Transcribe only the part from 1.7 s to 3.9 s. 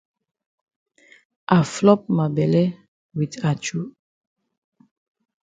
flop ma bele wit achu.